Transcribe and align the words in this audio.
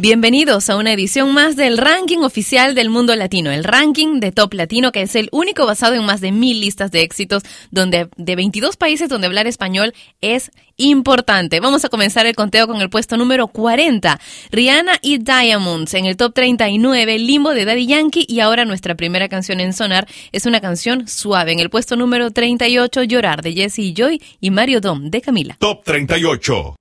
Bienvenidos 0.00 0.70
a 0.70 0.76
una 0.76 0.92
edición 0.92 1.34
más 1.34 1.56
del 1.56 1.76
ranking 1.76 2.18
oficial 2.18 2.76
del 2.76 2.88
mundo 2.88 3.16
latino, 3.16 3.50
el 3.50 3.64
ranking 3.64 4.20
de 4.20 4.30
Top 4.30 4.54
Latino, 4.54 4.92
que 4.92 5.02
es 5.02 5.16
el 5.16 5.28
único 5.32 5.66
basado 5.66 5.96
en 5.96 6.04
más 6.04 6.20
de 6.20 6.30
mil 6.30 6.60
listas 6.60 6.92
de 6.92 7.02
éxitos 7.02 7.42
donde, 7.72 8.08
de 8.16 8.36
22 8.36 8.76
países 8.76 9.08
donde 9.08 9.26
hablar 9.26 9.48
español 9.48 9.92
es 10.20 10.52
importante. 10.76 11.58
Vamos 11.58 11.84
a 11.84 11.88
comenzar 11.88 12.26
el 12.26 12.36
conteo 12.36 12.68
con 12.68 12.80
el 12.80 12.90
puesto 12.90 13.16
número 13.16 13.48
40, 13.48 14.20
Rihanna 14.52 15.00
y 15.02 15.18
Diamonds. 15.18 15.92
En 15.94 16.06
el 16.06 16.16
top 16.16 16.32
39, 16.32 17.18
Limbo 17.18 17.50
de 17.50 17.64
Daddy 17.64 17.88
Yankee. 17.88 18.24
Y 18.28 18.38
ahora 18.38 18.64
nuestra 18.64 18.94
primera 18.94 19.28
canción 19.28 19.58
en 19.58 19.72
sonar 19.72 20.06
es 20.30 20.46
una 20.46 20.60
canción 20.60 21.08
suave. 21.08 21.50
En 21.50 21.58
el 21.58 21.70
puesto 21.70 21.96
número 21.96 22.30
38, 22.30 23.02
Llorar 23.02 23.42
de 23.42 23.52
Jesse 23.52 23.80
y 23.80 23.94
Joy 23.94 24.22
y 24.40 24.52
Mario 24.52 24.80
Dom 24.80 25.10
de 25.10 25.20
Camila. 25.20 25.56
Top 25.58 25.82
38. 25.82 26.76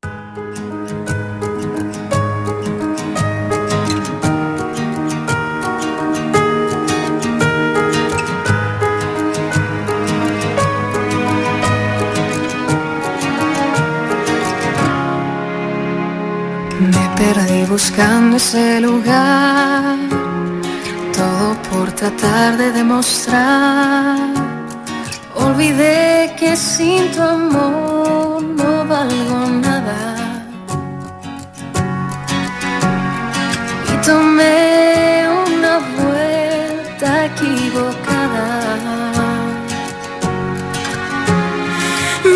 Perdí 17.27 17.61
buscando 17.65 18.37
ese 18.37 18.79
lugar, 18.79 19.97
todo 21.17 21.47
por 21.69 21.91
tratar 21.91 22.57
de 22.57 22.71
demostrar. 22.71 24.17
Olvidé 25.35 26.33
que 26.39 26.55
sin 26.55 27.11
tu 27.11 27.21
amor 27.21 28.41
no 28.59 28.85
valgo 28.93 29.39
nada. 29.65 30.01
Y 33.91 33.95
tomé 34.05 35.27
una 35.47 35.73
vuelta 35.97 37.09
equivocada. 37.31 38.47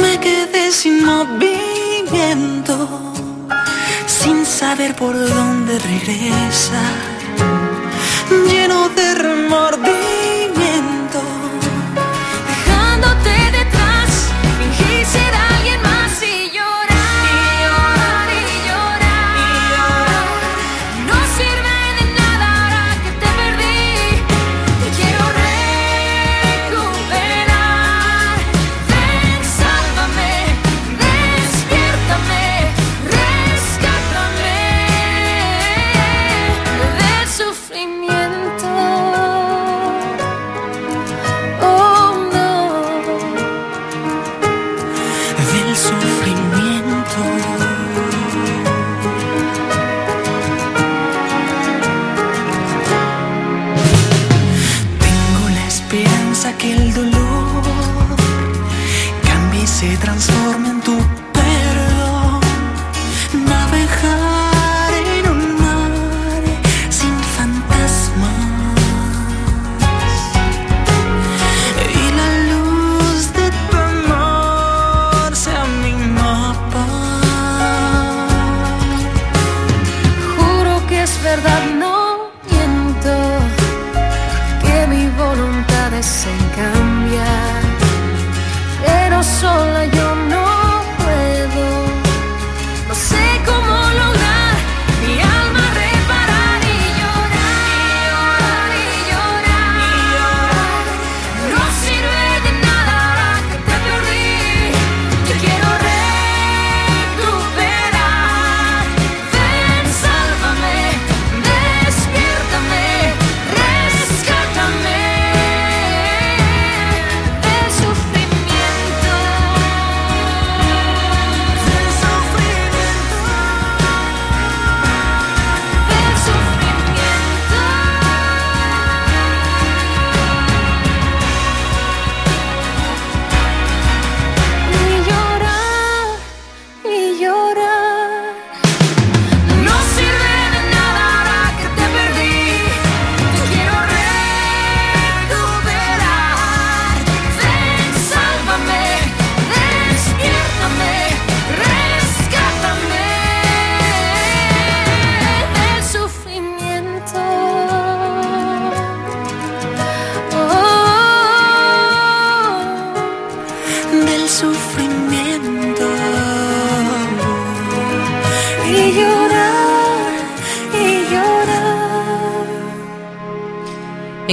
Me 0.02 0.14
quedé 0.26 0.64
sin 0.72 0.96
movimiento 1.06 2.76
saber 4.62 4.96
por 4.96 5.16
dónde 5.18 5.80
regresar, 5.80 6.96
lleno 8.48 8.90
de 8.90 9.16
remordimiento 9.16 10.31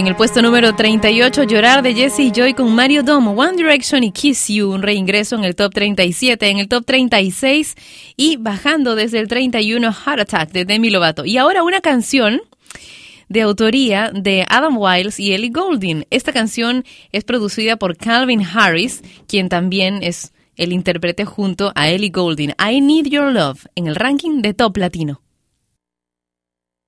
el 0.08 0.16
puesto 0.16 0.40
número 0.40 0.74
38, 0.74 1.42
Llorar 1.42 1.82
de 1.82 1.92
Jesse 1.92 2.20
y 2.20 2.32
Joy 2.32 2.54
con 2.54 2.74
Mario 2.74 3.02
Domo, 3.02 3.32
One 3.32 3.58
Direction 3.58 4.02
y 4.02 4.10
Kiss 4.10 4.48
You, 4.48 4.72
un 4.72 4.80
reingreso 4.80 5.36
en 5.36 5.44
el 5.44 5.54
top 5.54 5.74
37, 5.74 6.48
en 6.48 6.56
el 6.56 6.66
top 6.66 6.86
36 6.86 7.74
y 8.16 8.38
bajando 8.38 8.94
desde 8.94 9.18
el 9.18 9.28
31, 9.28 9.92
Heart 9.92 10.20
Attack 10.20 10.52
de 10.52 10.64
Demi 10.64 10.88
Lovato. 10.88 11.26
Y 11.26 11.36
ahora 11.36 11.62
una 11.62 11.82
canción 11.82 12.40
de 13.28 13.42
autoría 13.42 14.10
de 14.14 14.46
Adam 14.48 14.78
Wiles 14.78 15.20
y 15.20 15.34
Ellie 15.34 15.50
Goulding. 15.50 16.06
Esta 16.08 16.32
canción 16.32 16.86
es 17.12 17.24
producida 17.24 17.76
por 17.76 17.98
Calvin 17.98 18.42
Harris, 18.42 19.02
quien 19.26 19.50
también 19.50 20.02
es 20.02 20.32
el 20.56 20.72
intérprete 20.72 21.26
junto 21.26 21.70
a 21.74 21.90
Ellie 21.90 22.08
Goulding. 22.08 22.54
I 22.58 22.80
Need 22.80 23.08
Your 23.08 23.30
Love 23.30 23.66
en 23.74 23.86
el 23.86 23.94
ranking 23.94 24.40
de 24.40 24.54
Top 24.54 24.74
Latino. 24.78 25.20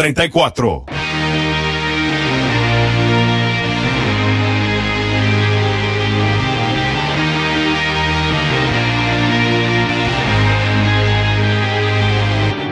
34. 0.00 0.84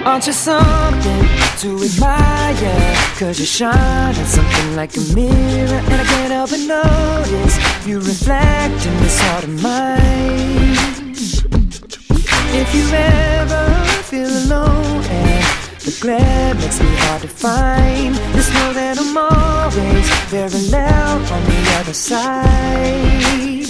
Aren't 0.06 0.26
you 0.26 0.32
something 0.32 1.28
to 1.58 1.84
admire? 1.84 2.96
Cause 3.18 3.38
you 3.38 3.44
shine 3.44 4.16
on 4.16 4.24
something 4.24 4.74
like 4.74 4.96
a 4.96 5.00
mirror 5.14 5.80
And 5.90 6.00
I 6.00 6.04
can't 6.04 6.32
help 6.32 6.48
but 6.48 6.60
notice 6.60 7.86
You 7.86 7.98
reflect 7.98 8.86
in 8.86 8.96
this 9.02 9.20
heart 9.20 9.44
of 9.44 9.62
mine 9.62 11.12
If 12.56 12.74
you 12.74 12.88
ever 12.90 13.84
feel 14.04 14.30
alone 14.30 15.37
the 15.88 16.00
glare 16.02 16.54
makes 16.54 16.80
me 16.80 16.86
hard 17.00 17.22
to 17.22 17.28
find. 17.28 18.14
Just 18.36 18.52
know 18.52 18.72
that 18.74 18.98
I'm 19.00 19.16
always 19.16 20.08
parallel 20.28 21.16
on 21.32 21.42
the 21.48 21.60
other 21.80 21.94
side. 21.94 23.64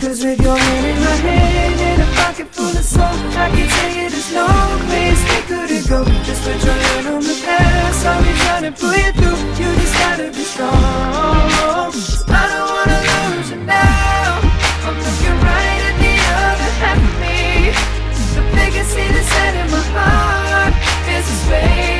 Cause 0.00 0.24
with 0.24 0.40
your 0.42 0.56
hand 0.56 0.86
in 0.90 0.98
my 0.98 1.16
hand 1.28 1.80
and 1.88 2.02
a 2.02 2.08
pocket 2.18 2.48
full 2.48 2.74
of 2.80 2.84
soul 2.84 3.04
I 3.04 3.46
can 3.54 3.68
tell 3.68 3.92
you 3.98 4.08
there's 4.08 4.32
no 4.32 4.48
place 4.88 5.20
we 5.30 5.38
couldn't 5.50 5.86
go 5.92 6.00
Just 6.24 6.42
put 6.42 6.58
your 6.64 6.74
hand 6.74 7.06
on 7.06 7.22
the 7.22 7.36
past 7.44 8.06
I'll 8.06 8.22
be 8.24 8.32
trying 8.42 8.64
to 8.66 8.72
pull 8.80 8.96
you 8.96 9.12
through. 9.12 9.38
You 9.60 9.68
just 9.78 9.94
gotta 10.02 10.28
be 10.32 10.42
strong. 10.42 11.92
I 12.34 12.44
don't 12.50 12.70
wanna 12.74 12.98
lose 13.10 13.50
you 13.52 13.60
now. 13.62 14.40
I'm 14.88 14.96
looking 15.06 15.38
right 15.46 15.82
at 15.88 15.96
the 16.02 16.14
other 16.48 16.70
half 16.82 16.98
of 16.98 17.14
me. 17.22 17.38
The 18.34 18.42
biggest 18.56 18.90
see 18.90 19.06
in 19.60 19.70
my 19.70 19.82
heart 19.94 20.39
This 21.20 21.32
is 21.32 21.42
a 21.42 21.46
space 21.48 21.99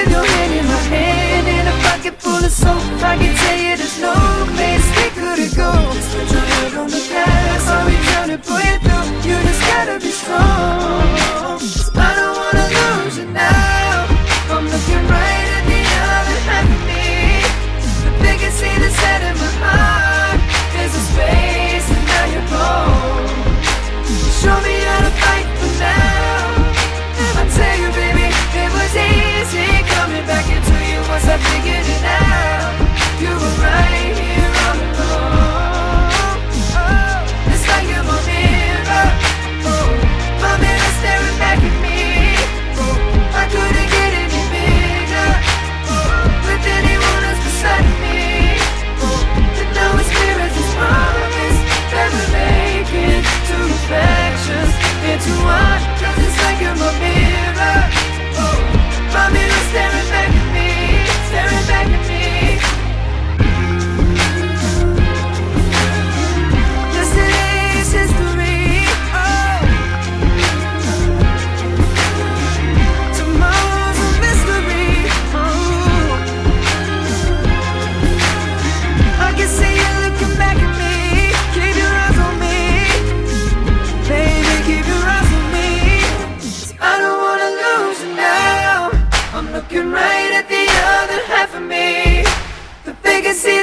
with 0.00 0.12
your 0.12 0.24
hand 0.24 0.52
in 0.52 0.66
my 0.66 0.82
hand 0.94 1.46
And 1.48 1.68
a 1.68 1.76
pocket 1.84 2.14
full 2.20 2.44
of 2.44 2.50
soap. 2.50 2.80
I 3.02 3.16
can 3.16 3.34
tell 3.36 3.58
you 3.58 3.76
there's 3.76 4.00
no 4.00 4.14
place 4.56 4.86
we 4.96 5.06
couldn't 5.20 5.54
go 5.56 5.70
Just 5.94 6.10
put 6.16 6.32
your 6.32 6.46
head 6.52 6.74
on 6.74 6.88
the 6.88 7.02
past 7.12 7.68
I'll 7.68 7.86
be 7.86 7.96
trying 8.08 8.30
to 8.30 8.38
pull 8.38 8.60
you 8.60 8.78
through. 8.84 9.28
You 9.28 9.36
just 9.46 9.62
gotta 9.70 9.98
be 10.00 10.10
strong 10.10 11.89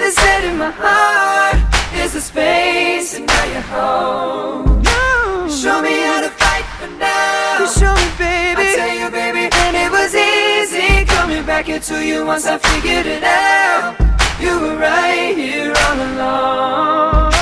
is 0.08 0.18
in 0.44 0.58
my 0.58 0.72
heart. 0.72 1.58
Is 1.94 2.14
the 2.14 2.22
space, 2.22 3.16
and 3.16 3.26
now 3.28 3.46
you're 3.52 3.70
home. 3.76 4.82
No. 4.82 5.48
Show 5.50 5.82
me 5.82 5.96
how 6.08 6.22
to 6.22 6.32
fight 6.42 6.68
for 6.80 6.92
now. 6.96 7.60
You 7.60 7.68
show 7.80 7.94
me, 8.02 8.08
baby. 8.18 8.62
I 8.62 8.76
tell 8.80 8.96
you, 9.02 9.10
baby, 9.22 9.44
and 9.64 9.74
it 9.84 9.92
was 9.92 10.12
easy 10.16 11.06
coming 11.06 11.44
back 11.46 11.68
into 11.70 12.06
you 12.06 12.26
once 12.26 12.46
I 12.46 12.58
figured 12.58 13.06
it 13.06 13.24
out. 13.24 13.96
You 14.40 14.54
were 14.62 14.78
right 14.78 15.36
here 15.36 15.74
all 15.86 16.00
along. 16.10 17.34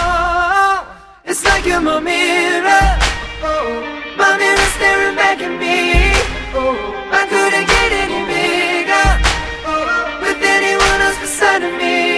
It's 1.26 1.44
like 1.46 1.66
you're 1.66 1.82
my 1.82 2.00
mirror. 2.00 2.88
Oh, 3.44 3.68
my 4.18 4.38
mirror 4.42 4.70
staring 4.78 5.16
back 5.16 5.38
at 5.42 5.54
me. 5.64 5.78
Oh, 6.58 6.74
I 7.20 7.24
couldn't 7.32 7.68
get 7.76 7.90
any 8.04 8.22
bigger 8.34 9.08
oh, 9.70 10.20
with 10.22 10.42
anyone 10.42 11.00
else 11.06 11.20
beside 11.20 11.64
of 11.64 11.74
me. 11.82 12.15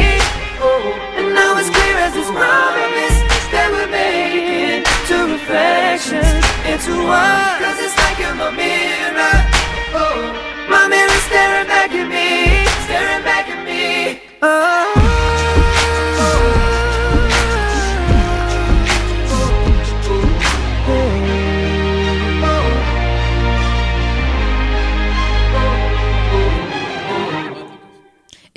Promise 2.38 3.18
that 3.54 3.68
we're 3.74 3.90
making 3.90 4.86
two 5.10 5.26
reflections 5.34 6.38
into 6.70 6.94
one. 7.02 7.58
Cause 7.62 7.80
it's 7.82 7.98
like 7.98 8.18
you're 8.22 8.38
my 8.38 8.52
mirror. 8.54 9.38
Oh, 9.98 10.22
my 10.70 10.88
mirror 10.88 11.22
staring 11.28 11.68
back 11.68 11.92
at 11.92 12.08
me, 12.08 12.66
staring 12.86 13.24
back 13.24 13.50
at 13.50 13.62
me. 13.66 14.22
Oh. 14.42 15.07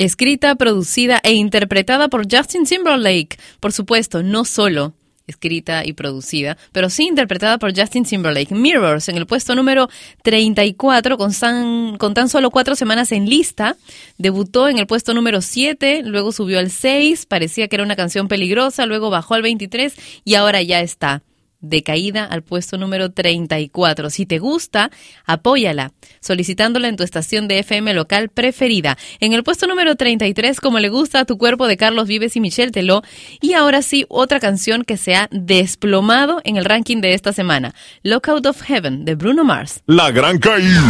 Escrita, 0.00 0.54
producida 0.54 1.20
e 1.22 1.34
interpretada 1.34 2.08
por 2.08 2.22
Justin 2.22 2.64
Timberlake. 2.64 3.38
Por 3.60 3.70
supuesto, 3.70 4.22
no 4.22 4.46
solo 4.46 4.94
escrita 5.26 5.84
y 5.84 5.92
producida, 5.92 6.56
pero 6.72 6.88
sí 6.88 7.06
interpretada 7.06 7.58
por 7.58 7.78
Justin 7.78 8.04
Timberlake. 8.04 8.54
Mirrors 8.54 9.10
en 9.10 9.18
el 9.18 9.26
puesto 9.26 9.54
número 9.54 9.90
34 10.22 11.18
con, 11.18 11.98
con 11.98 12.14
tan 12.14 12.30
solo 12.30 12.50
cuatro 12.50 12.76
semanas 12.76 13.12
en 13.12 13.28
lista. 13.28 13.76
Debutó 14.16 14.70
en 14.70 14.78
el 14.78 14.86
puesto 14.86 15.12
número 15.12 15.42
7, 15.42 16.00
luego 16.06 16.32
subió 16.32 16.60
al 16.60 16.70
6, 16.70 17.26
parecía 17.26 17.68
que 17.68 17.76
era 17.76 17.84
una 17.84 17.94
canción 17.94 18.26
peligrosa, 18.26 18.86
luego 18.86 19.10
bajó 19.10 19.34
al 19.34 19.42
23 19.42 19.94
y 20.24 20.34
ahora 20.34 20.62
ya 20.62 20.80
está 20.80 21.22
de 21.60 21.82
caída 21.82 22.24
al 22.24 22.42
puesto 22.42 22.78
número 22.78 23.10
34. 23.10 24.10
Si 24.10 24.26
te 24.26 24.38
gusta, 24.38 24.90
apóyala, 25.24 25.92
solicitándola 26.20 26.88
en 26.88 26.96
tu 26.96 27.02
estación 27.02 27.48
de 27.48 27.58
FM 27.60 27.94
local 27.94 28.28
preferida. 28.28 28.96
En 29.20 29.32
el 29.32 29.44
puesto 29.44 29.66
número 29.66 29.94
33, 29.94 30.60
como 30.60 30.78
le 30.78 30.88
gusta 30.88 31.20
a 31.20 31.24
tu 31.24 31.38
cuerpo 31.38 31.66
de 31.66 31.76
Carlos 31.76 32.08
Vives 32.08 32.36
y 32.36 32.40
Michelle 32.40 32.72
Teló. 32.72 33.02
Y 33.40 33.54
ahora 33.54 33.82
sí, 33.82 34.06
otra 34.08 34.40
canción 34.40 34.84
que 34.84 34.96
se 34.96 35.14
ha 35.14 35.28
desplomado 35.30 36.40
en 36.44 36.56
el 36.56 36.64
ranking 36.64 37.00
de 37.00 37.14
esta 37.14 37.32
semana. 37.32 37.74
Lockout 38.02 38.46
of 38.46 38.62
Heaven, 38.62 39.04
de 39.04 39.14
Bruno 39.14 39.44
Mars. 39.44 39.82
La 39.86 40.10
gran 40.10 40.38
caída. 40.38 40.82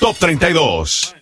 Top 0.00 0.16
32. 0.18 1.17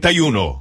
31. 0.00 0.60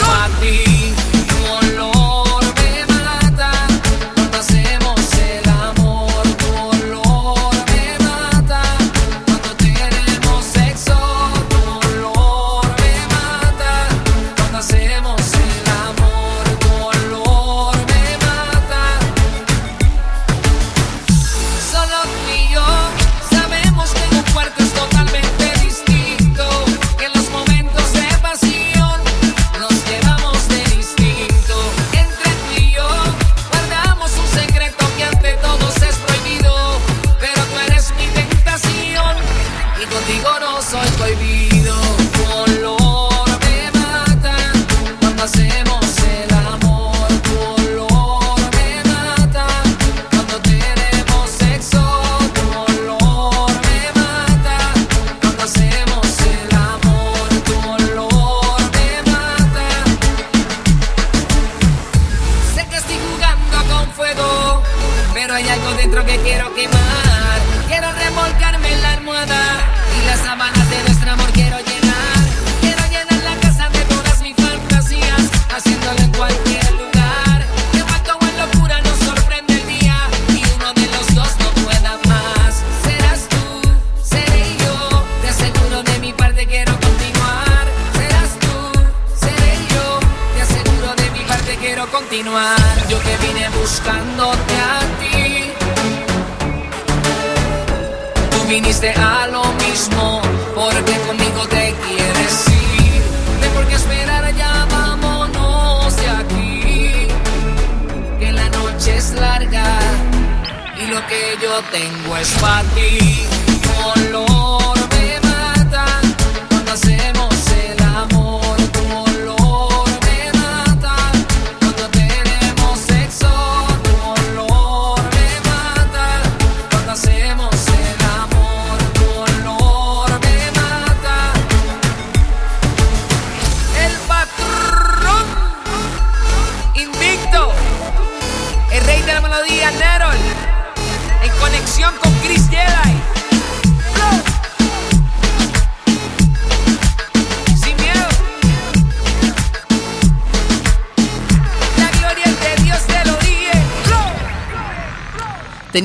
my. 0.40 0.71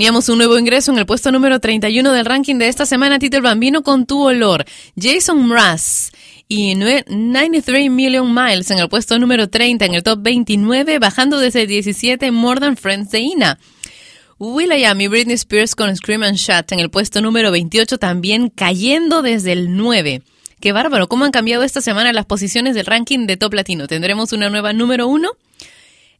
Teníamos 0.07 0.29
un 0.29 0.37
nuevo 0.37 0.57
ingreso 0.57 0.93
en 0.93 0.99
el 0.99 1.05
puesto 1.05 1.33
número 1.33 1.59
31 1.59 2.13
del 2.13 2.23
ranking 2.23 2.55
de 2.55 2.69
esta 2.69 2.85
semana, 2.85 3.19
Tito 3.19 3.41
Bambino 3.41 3.83
con 3.83 4.05
tu 4.05 4.25
olor. 4.25 4.63
Jason 4.97 5.49
Mraz 5.49 6.13
y 6.47 6.75
93 6.75 7.91
Million 7.91 8.33
Miles 8.33 8.71
en 8.71 8.79
el 8.79 8.87
puesto 8.87 9.19
número 9.19 9.49
30 9.49 9.83
en 9.83 9.95
el 9.95 10.03
top 10.03 10.19
29, 10.21 10.99
bajando 10.99 11.39
desde 11.39 11.63
el 11.63 11.67
17 11.67 12.31
More 12.31 12.61
Than 12.61 12.77
Friends 12.77 13.11
de 13.11 13.19
Ina. 13.19 13.59
Will.i.am 14.39 15.01
y 15.01 15.07
Britney 15.09 15.35
Spears 15.35 15.75
con 15.75 15.93
Scream 15.93 16.23
and 16.23 16.37
Shut 16.37 16.71
en 16.71 16.79
el 16.79 16.89
puesto 16.89 17.19
número 17.19 17.51
28 17.51 17.97
también 17.97 18.49
cayendo 18.49 19.21
desde 19.21 19.51
el 19.51 19.75
9. 19.75 20.21
Qué 20.61 20.71
bárbaro, 20.71 21.09
cómo 21.09 21.25
han 21.25 21.31
cambiado 21.31 21.63
esta 21.63 21.81
semana 21.81 22.13
las 22.13 22.25
posiciones 22.25 22.75
del 22.75 22.85
ranking 22.85 23.27
de 23.27 23.35
Top 23.35 23.53
Latino. 23.53 23.87
Tendremos 23.87 24.31
una 24.31 24.49
nueva 24.49 24.71
número 24.71 25.09
1 25.09 25.29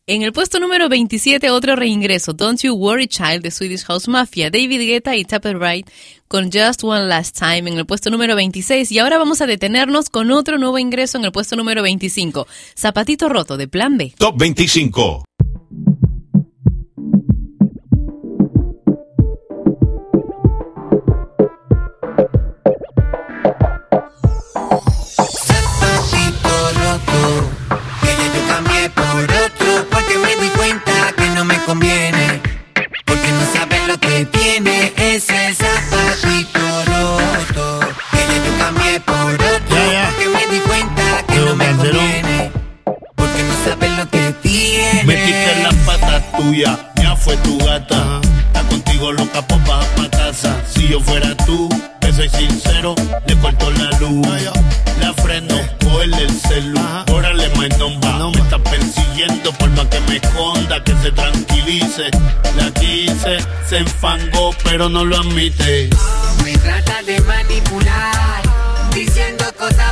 en 0.10 0.22
el 0.22 0.32
puesto 0.32 0.62
número 0.62 0.88
27, 0.88 1.50
otro 1.50 1.76
reingreso, 1.76 2.32
Don't 2.32 2.62
You 2.62 2.74
Worry 2.76 3.10
Child 3.10 3.42
de 3.42 3.52
Swedish 3.52 3.84
House 3.84 4.08
Mafia, 4.08 4.50
David 4.50 4.80
Guetta 4.88 5.18
y 5.18 5.26
Tapper 5.26 5.58
Wright 5.58 5.90
con 6.30 6.46
Just 6.50 6.82
One 6.82 7.08
Last 7.08 7.38
Time 7.38 7.70
en 7.70 7.78
el 7.78 7.86
puesto 7.86 8.10
número 8.10 8.34
26. 8.38 8.90
Y 8.94 9.00
ahora 9.00 9.18
vamos 9.18 9.42
a 9.42 9.48
detenernos 9.48 10.10
con 10.10 10.32
otro 10.32 10.58
nuevo 10.58 10.80
ingreso 10.80 11.18
en 11.18 11.26
el 11.26 11.34
puesto 11.34 11.58
número 11.58 11.82
25, 11.82 12.48
Zapatito 12.74 13.28
Roto 13.28 13.58
de 13.58 13.68
Plan 13.68 13.98
B. 13.98 14.14
Top 14.18 14.38
25. 14.38 15.26
pero 64.78 64.90
no 64.90 65.04
lo 65.04 65.18
admite. 65.18 65.90
Me 66.44 66.56
trata 66.60 67.02
de 67.02 67.20
manipular, 67.22 68.44
diciendo 68.94 69.46
cosas 69.58 69.87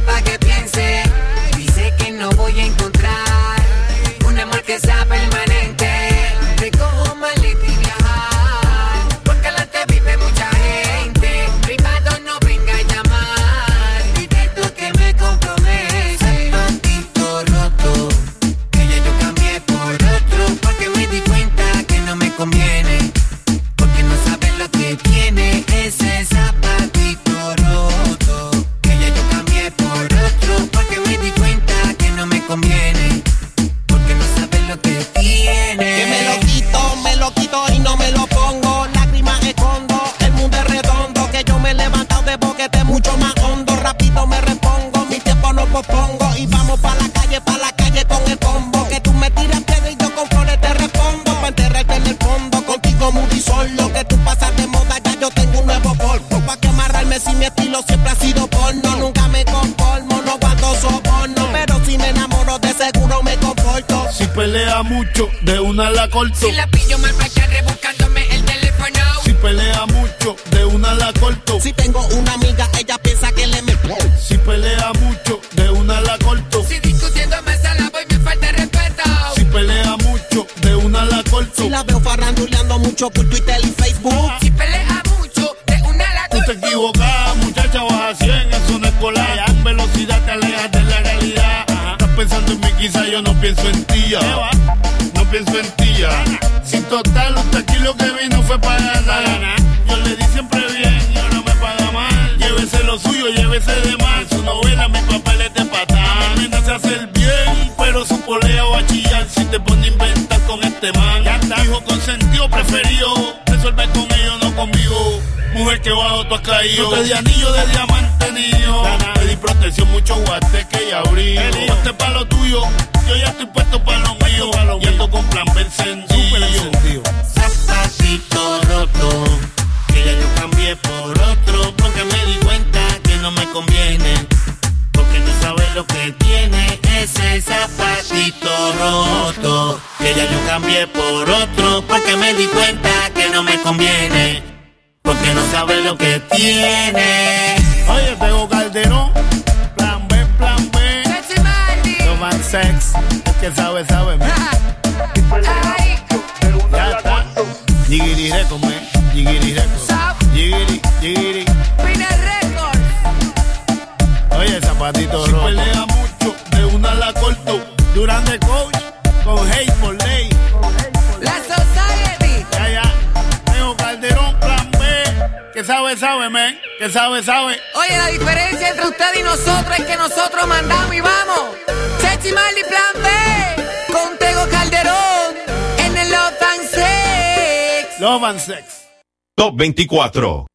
Sex. 188.45 188.88
Top 189.36 189.55
24. 189.58 190.45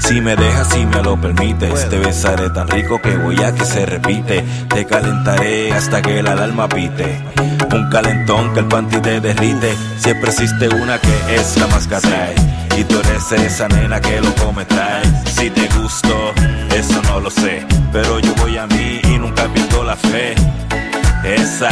Si 0.00 0.20
me 0.20 0.34
dejas, 0.34 0.70
si 0.70 0.84
me 0.84 1.00
lo 1.02 1.20
permites, 1.20 1.88
te 1.88 1.98
besaré 2.00 2.50
tan 2.50 2.66
rico 2.66 3.00
que 3.00 3.16
voy 3.16 3.40
a 3.44 3.54
que 3.54 3.64
se 3.64 3.86
repite. 3.86 4.44
Te 4.68 4.84
calentaré 4.84 5.72
hasta 5.72 6.02
que 6.02 6.20
la 6.20 6.32
alarma 6.32 6.68
pite. 6.68 7.22
Un 7.72 7.90
calentón 7.90 8.52
que 8.54 8.58
el 8.58 8.66
panty 8.66 9.00
te 9.00 9.20
derrite. 9.20 9.76
Siempre 9.98 10.30
existe 10.30 10.68
una 10.68 10.98
que 10.98 11.36
es 11.36 11.56
la 11.58 11.68
más 11.68 11.86
que 11.86 11.94
atrae. 11.94 12.34
Y 12.76 12.82
tú 12.82 12.98
eres 12.98 13.30
esa 13.30 13.68
nena 13.68 14.00
que 14.00 14.20
lo 14.20 14.34
come 14.34 14.64
trae. 14.64 15.31
Si 15.42 15.50
te 15.50 15.66
gusto, 15.76 16.32
eso 16.72 17.02
no 17.02 17.18
lo 17.18 17.28
sé. 17.28 17.66
Pero 17.92 18.20
yo 18.20 18.32
voy 18.36 18.56
a 18.58 18.68
mí 18.68 19.00
y 19.02 19.18
nunca 19.18 19.52
pierdo 19.52 19.82
la 19.82 19.96
fe. 19.96 20.36
Esa 21.24 21.68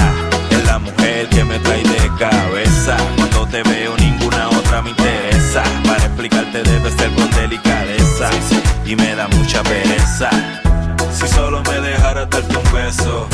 es 0.50 0.66
la 0.66 0.80
mujer 0.80 1.28
que 1.28 1.44
me 1.44 1.56
trae 1.60 1.84
de 1.84 2.10
cabeza. 2.18 2.96
Cuando 3.14 3.46
te 3.46 3.62
veo 3.62 3.96
ninguna 3.96 4.48
otra 4.48 4.82
me 4.82 4.90
interesa. 4.90 5.62
Para 5.86 6.04
explicarte 6.04 6.64
debe 6.64 6.90
ser 6.90 7.14
con 7.14 7.30
delicadeza. 7.30 8.28
Y 8.84 8.96
me 8.96 9.14
da 9.14 9.28
mucha 9.28 9.62
pereza. 9.62 10.30
Si 11.12 11.28
solo 11.28 11.62
me 11.62 11.80
dejaras 11.80 12.28
darte 12.28 12.56
un 12.56 12.72
beso, 12.72 13.28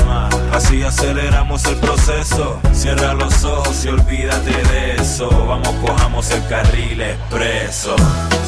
así 0.57 0.83
aceleramos 0.83 1.65
el 1.67 1.77
proceso. 1.77 2.59
Cierra 2.73 3.13
los 3.15 3.45
ojos 3.45 3.85
y 3.85 3.89
olvídate 3.89 4.51
de 4.51 4.97
eso. 4.97 5.29
Vamos, 5.47 5.69
cojamos 5.85 6.31
el 6.31 6.47
carril 6.49 7.01
expreso. 7.01 7.95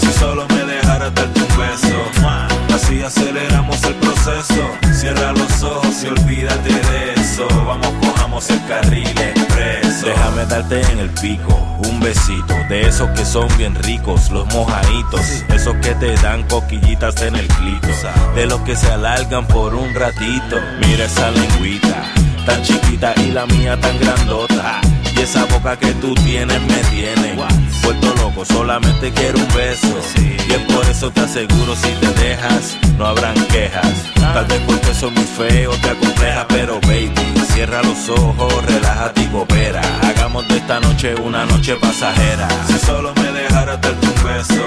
Si 0.01 0.13
solo 0.13 0.47
me 0.49 0.65
dejaras 0.65 1.15
darte 1.15 1.41
un 1.41 1.59
beso, 1.59 2.48
así 2.79 3.03
aceleramos 3.03 3.83
el 3.85 3.95
proceso. 3.95 4.63
Cierra 4.93 5.33
los 5.33 5.63
ojos 5.63 6.05
y 6.05 6.07
olvídate 6.07 6.73
de 6.73 7.15
eso. 7.15 7.47
Vamos, 7.67 7.93
cojamos 8.01 8.49
el 8.51 8.65
carril 8.67 9.09
expreso. 9.09 10.07
Déjame 10.07 10.47
darte 10.47 10.81
en 10.93 10.99
el 11.01 11.11
pico 11.11 11.55
un 11.89 12.01
besito 12.01 12.55
de 12.69 12.83
esos 12.83 13.09
que 13.11 13.25
son 13.25 13.49
bien 13.57 13.75
ricos, 13.75 14.31
los 14.31 14.47
mojaditos, 14.55 15.21
esos 15.49 15.75
que 15.77 15.95
te 15.97 16.15
dan 16.17 16.43
coquillitas 16.45 17.21
en 17.23 17.37
el 17.37 17.47
clito, 17.49 17.89
de 18.35 18.47
los 18.47 18.61
que 18.61 18.77
se 18.77 18.91
alargan 18.91 19.47
por 19.47 19.75
un 19.75 19.93
ratito. 19.95 20.57
Mira 20.81 21.05
esa 21.05 21.31
lengüita, 21.31 22.05
tan 22.47 22.63
chiquita 22.63 23.13
y 23.17 23.33
la 23.33 23.47
mía 23.47 23.79
tan 23.81 23.99
grandota. 23.99 24.81
Y 25.19 25.23
esa 25.23 25.45
boca 25.47 25.77
que 25.77 25.93
tú 25.95 26.15
tienes 26.15 26.61
me 26.63 26.77
tiene 26.91 27.35
vuelto 27.83 28.15
loco, 28.23 28.45
solamente 28.45 29.11
quiero 29.13 29.39
un 29.39 29.49
beso. 29.49 29.99
Y 30.17 30.53
es 30.53 30.59
por 30.73 30.85
eso 30.89 31.11
te 31.11 31.23
aseguro, 31.23 31.75
si 31.75 31.91
te 32.01 32.07
dejas, 32.21 32.79
no 32.97 33.07
habrán 33.07 33.35
quejas. 33.47 33.93
Tal 34.15 34.45
vez 34.47 34.61
porque 34.67 34.95
soy 34.95 35.11
muy 35.11 35.25
feo, 35.25 35.73
te 35.83 35.91
acompleja, 35.91 36.47
pero 36.49 36.81
baby, 36.83 37.13
cierra 37.53 37.83
los 37.83 38.09
ojos, 38.09 38.65
relájate 38.67 39.23
y 39.23 39.27
coopera. 39.27 39.81
Hagamos 40.03 40.47
de 40.47 40.59
esta 40.59 40.79
noche 40.81 41.15
una 41.17 41.45
noche 41.47 41.75
pasajera. 41.77 42.49
Si 42.69 42.79
solo 42.79 43.13
me 43.17 43.33
dejaras 43.33 43.81
darte 43.81 44.07
un 44.07 44.23
beso, 44.23 44.65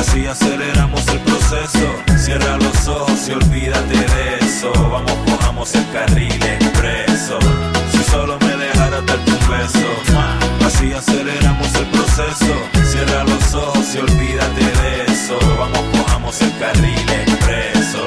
así 0.00 0.26
aceleramos 0.26 1.06
el 1.08 1.18
proceso. 1.20 1.86
Cierra 2.16 2.56
los 2.56 2.88
ojos 2.88 3.28
y 3.28 3.32
olvídate 3.32 3.94
de 3.94 4.38
eso. 4.40 4.72
Vamos, 4.90 5.12
cojamos 5.26 5.74
el 5.74 5.86
carril 5.90 6.32
expreso. 6.32 7.38
Si 7.92 8.02
solo 8.10 8.38
me 8.40 8.45
darte 9.02 9.30
un 9.30 9.48
beso, 9.48 9.88
así 10.66 10.92
aceleramos 10.92 11.74
el 11.74 11.86
proceso. 11.86 12.54
Cierra 12.84 13.24
los 13.24 13.54
ojos 13.54 13.94
y 13.94 13.98
olvídate 13.98 14.64
de 14.64 15.12
eso. 15.12 15.38
Vamos, 15.58 15.80
cojamos 15.92 16.40
el 16.42 16.58
carril 16.58 17.10
expreso. 17.10 18.04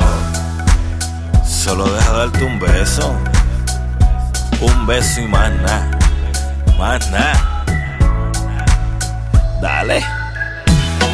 Solo 1.45 1.85
deja 1.85 2.11
darte 2.13 2.43
un 2.43 2.59
beso, 2.59 3.15
un 4.61 4.87
beso 4.87 5.21
y 5.21 5.27
más 5.27 5.51
nada, 5.51 5.91
más 6.77 7.11
nada. 7.11 7.63
Dale. 9.61 10.03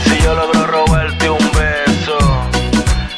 Si 0.06 0.22
yo 0.22 0.36
logro 0.36 0.68
robarte 0.68 1.30
un 1.30 1.52
beso, 1.52 2.18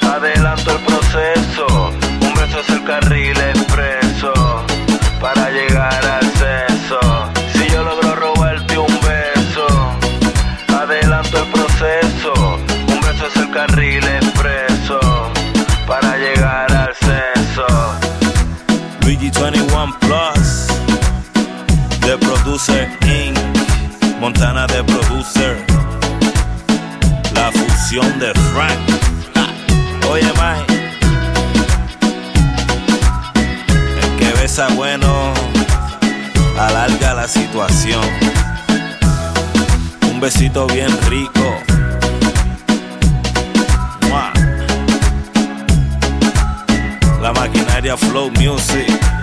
adelanto 0.02 0.72
el 0.72 0.80
proceso. 0.80 1.92
Un 2.22 2.34
beso 2.34 2.60
es 2.62 2.70
el 2.70 2.84
carril 2.86 3.37
BG21 19.08 19.98
Plus. 20.02 20.68
The 22.02 22.18
Producer 22.18 22.90
Inc. 23.08 23.38
Montana 24.20 24.68
The 24.68 24.84
Producer. 24.84 25.56
La 27.34 27.50
fusión 27.54 28.20
de 28.20 28.34
Frank. 28.52 28.78
Oye 30.10 30.28
Mike 30.36 30.74
El 34.02 34.16
que 34.18 34.42
besa 34.42 34.68
bueno 34.76 35.34
Alarga 36.60 37.14
la 37.14 37.28
situación. 37.30 38.04
Un 40.12 40.20
besito 40.20 40.68
bien 40.68 40.90
rico. 41.08 41.57
Flow 47.96 48.30
Music. 48.32 49.17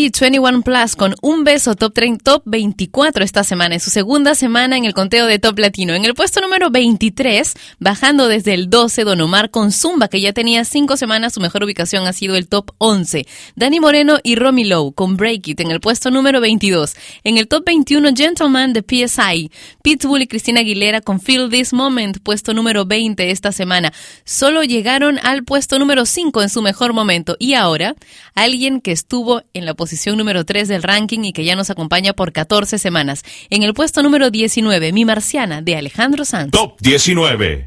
Luigi 0.00 0.18
21 0.18 0.62
Plus 0.62 0.96
con 0.96 1.14
un 1.20 1.44
beso 1.44 1.74
top 1.74 1.92
30, 1.92 2.24
top 2.24 2.42
24 2.46 3.22
esta 3.22 3.44
semana, 3.44 3.74
en 3.74 3.80
su 3.80 3.90
segunda 3.90 4.34
semana 4.34 4.78
en 4.78 4.86
el 4.86 4.94
conteo 4.94 5.26
de 5.26 5.38
top 5.38 5.58
latino. 5.58 5.94
En 5.94 6.06
el 6.06 6.14
puesto 6.14 6.40
número 6.40 6.70
23, 6.70 7.52
bajando 7.80 8.26
desde 8.26 8.54
el 8.54 8.70
12, 8.70 9.04
Don 9.04 9.20
Omar 9.20 9.50
con 9.50 9.72
Zumba, 9.72 10.08
que 10.08 10.22
ya 10.22 10.32
tenía 10.32 10.64
cinco 10.64 10.96
semanas, 10.96 11.34
su 11.34 11.40
mejor 11.40 11.64
ubicación 11.64 12.06
ha 12.06 12.14
sido 12.14 12.34
el 12.36 12.48
top 12.48 12.70
11. 12.78 13.26
Dani 13.56 13.78
Moreno 13.78 14.20
y 14.22 14.36
Romy 14.36 14.64
Lowe 14.64 14.94
con 14.94 15.18
Break 15.18 15.48
It 15.48 15.60
en 15.60 15.70
el 15.70 15.80
puesto 15.80 16.10
número 16.10 16.40
22. 16.40 16.94
En 17.24 17.36
el 17.36 17.46
top 17.46 17.66
21, 17.66 18.10
Gentleman 18.16 18.72
de 18.72 18.80
PSI. 18.80 19.50
Pitbull 19.82 20.22
y 20.22 20.28
Cristina 20.28 20.60
Aguilera 20.60 21.02
con 21.02 21.20
Feel 21.20 21.50
This 21.50 21.74
Moment, 21.74 22.20
puesto 22.22 22.54
número 22.54 22.86
20 22.86 23.30
esta 23.30 23.52
semana. 23.52 23.92
Solo 24.24 24.62
llegaron 24.62 25.18
al 25.22 25.44
puesto 25.44 25.78
número 25.78 26.06
5 26.06 26.40
en 26.40 26.48
su 26.48 26.62
mejor 26.62 26.94
momento. 26.94 27.36
Y 27.38 27.52
ahora, 27.52 27.96
alguien 28.34 28.80
que 28.80 28.92
estuvo 28.92 29.42
en 29.52 29.66
la 29.66 29.74
posición 29.74 29.89
número 30.16 30.44
3 30.44 30.68
del 30.68 30.82
ranking 30.82 31.20
y 31.24 31.32
que 31.32 31.44
ya 31.44 31.56
nos 31.56 31.70
acompaña 31.70 32.12
por 32.12 32.32
14 32.32 32.78
semanas. 32.78 33.22
En 33.50 33.62
el 33.62 33.74
puesto 33.74 34.02
número 34.02 34.30
19, 34.30 34.92
Mi 34.92 35.04
Marciana, 35.04 35.62
de 35.62 35.76
Alejandro 35.76 36.24
Sanz. 36.24 36.50
Top 36.52 36.80
19. 36.80 37.66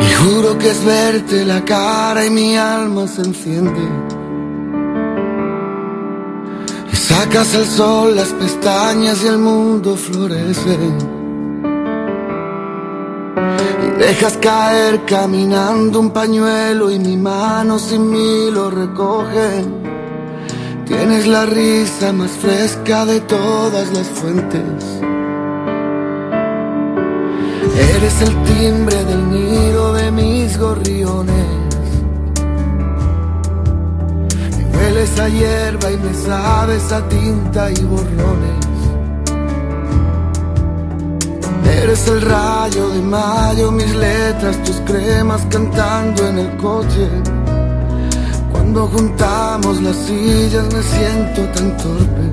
Y 0.00 0.12
juro 0.14 0.58
que 0.58 0.70
es 0.70 0.84
verte 0.84 1.44
la 1.44 1.64
cara 1.64 2.26
y 2.26 2.30
mi 2.30 2.56
alma 2.56 3.06
se 3.06 3.22
enciende. 3.22 4.19
Sacas 7.10 7.56
al 7.56 7.66
sol 7.66 8.14
las 8.14 8.28
pestañas 8.28 9.24
y 9.24 9.26
el 9.26 9.38
mundo 9.38 9.96
florece. 9.96 10.78
Y 13.84 13.98
dejas 13.98 14.36
caer 14.36 15.04
caminando 15.06 15.98
un 15.98 16.10
pañuelo 16.10 16.88
y 16.88 17.00
mi 17.00 17.16
mano 17.16 17.80
sin 17.80 18.10
mí 18.12 18.48
lo 18.52 18.70
recoge. 18.70 19.64
Tienes 20.86 21.26
la 21.26 21.46
risa 21.46 22.12
más 22.12 22.30
fresca 22.30 23.04
de 23.04 23.20
todas 23.20 23.92
las 23.92 24.06
fuentes. 24.06 24.84
Eres 27.94 28.22
el 28.22 28.42
timbre 28.44 29.04
del 29.04 29.30
nido 29.30 29.94
de 29.94 30.10
mis 30.12 30.56
gorriones. 30.56 31.59
Hueles 35.00 35.18
a 35.18 35.28
hierba 35.28 35.90
y 35.90 35.96
me 35.96 36.14
sabes 36.14 36.92
a 36.92 37.08
tinta 37.08 37.70
y 37.70 37.84
borrones. 37.84 38.66
Eres 41.82 42.08
el 42.08 42.20
rayo 42.20 42.88
de 42.90 43.00
mayo, 43.00 43.72
mis 43.72 43.94
letras, 43.94 44.62
tus 44.64 44.76
cremas 44.80 45.46
cantando 45.50 46.26
en 46.28 46.38
el 46.38 46.56
coche. 46.56 47.08
Cuando 48.52 48.86
juntamos 48.88 49.80
las 49.80 49.96
sillas 49.96 50.66
me 50.74 50.82
siento 50.82 51.42
tan 51.54 51.76
torpe. 51.78 52.24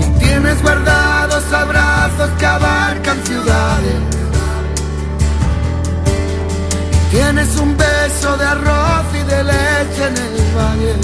Y 0.00 0.18
tienes 0.18 0.62
guardados 0.62 1.52
abrazos 1.52 2.30
que 2.38 2.46
abarcan 2.46 3.18
ciudades. 3.24 4.17
Tienes 7.10 7.56
un 7.56 7.74
beso 7.74 8.36
de 8.36 8.44
arroz 8.44 9.06
y 9.14 9.22
de 9.24 9.44
leche 9.44 10.06
en 10.08 10.16
el 10.16 10.36
valle. 10.54 10.94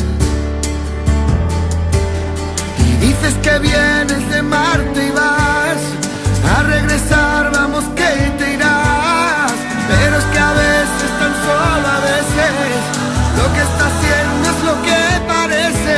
Y 2.79 3.07
dices 3.07 3.35
que 3.43 3.59
vienes 3.59 4.31
de 4.31 4.43
Marte 4.43 5.07
y 5.07 5.11
vas 5.11 5.81
a 6.55 6.63
regresar, 6.65 7.51
vamos 7.53 7.85
que 7.97 8.13
te 8.39 8.53
irás. 8.53 9.53
Pero 9.89 10.19
es 10.19 10.25
que 10.25 10.39
a 10.39 10.53
veces, 10.53 11.11
tan 11.19 11.35
solo 11.47 11.89
a 11.89 12.01
veces, 12.13 12.83
lo 13.39 13.47
que 13.55 13.63
está 13.63 13.85
haciendo 13.93 14.51
es 14.51 14.61
lo 14.69 14.75
que 14.83 15.01
parece. 15.27 15.97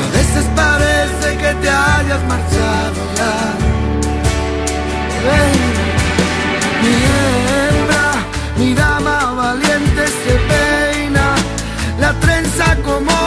A 0.00 0.08
veces 0.16 0.44
parece 0.56 1.36
que 1.36 1.54
te 1.60 1.68
hayas 1.68 2.22
marchado 2.26 3.00
ya. 3.18 3.56
Como 12.96 13.25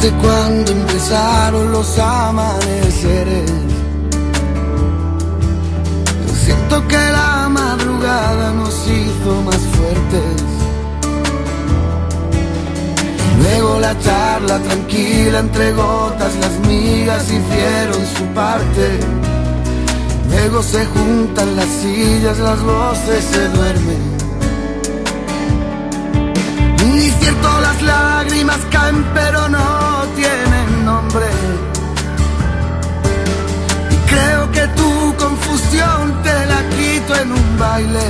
acuerdas 0.00 0.02
de 0.02 0.10
cuando 0.12 0.72
empezaron 0.72 1.72
los 1.72 1.98
amaneceres? 1.98 3.50
Siento 6.44 6.88
que 6.88 6.96
la 6.96 7.48
madrugada 7.48 8.52
nos 8.52 8.74
hizo 8.86 9.42
más 9.42 9.56
fuertes. 9.56 10.42
Luego 13.42 13.80
la 13.80 13.98
charla 13.98 14.58
tranquila 14.58 15.38
entre 15.40 15.72
gotas, 15.72 16.34
las 16.36 16.52
migas 16.66 17.24
hicieron 17.24 18.06
su 18.16 18.24
parte. 18.34 19.00
Luego 20.30 20.62
se 20.62 20.84
juntan 20.86 21.56
las 21.56 21.66
sillas, 21.66 22.38
las 22.38 22.62
voces 22.62 23.24
se 23.24 23.48
duermen. 23.48 24.20
Y 26.94 27.10
cierto 27.10 27.60
las 27.60 27.82
lágrimas 27.82 28.58
caen 28.70 29.04
pero 29.14 29.48
no 29.48 29.89
tienen 30.20 30.84
nombre. 30.84 31.28
Y 33.94 33.96
creo 34.12 34.42
que 34.52 34.64
tu 34.78 35.14
confusión 35.16 36.22
te 36.22 36.36
la 36.52 36.60
quito 36.76 37.12
en 37.22 37.32
un 37.32 37.58
baile. 37.58 38.08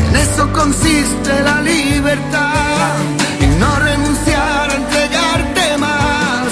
En 0.00 0.16
eso 0.24 0.42
consiste 0.52 1.32
la 1.42 1.60
libertad. 1.62 2.94
Y 3.44 3.46
no 3.62 3.70
renunciar 3.90 4.70
a 4.70 4.74
entregarte 4.82 5.64
más. 5.78 6.46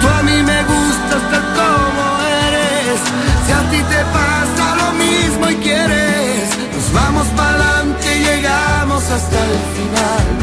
Tú 0.00 0.06
a 0.18 0.22
mí 0.28 0.38
me 0.50 0.60
gustas 0.72 1.22
tal 1.32 1.46
como 1.58 2.04
eres. 2.46 3.00
Si 3.44 3.50
a 3.60 3.62
ti 3.70 3.80
te 3.92 4.00
pasa 4.18 4.64
lo 4.82 4.88
mismo 5.04 5.44
y 5.54 5.56
quieres, 5.66 6.44
nos 6.74 6.86
vamos 6.92 7.26
para 7.38 7.50
adelante 7.50 8.06
y 8.16 8.20
llegamos 8.28 9.02
hasta 9.16 9.38
el 9.48 9.56
final. 9.76 10.39